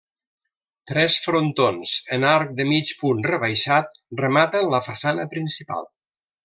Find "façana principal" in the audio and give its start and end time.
4.91-5.91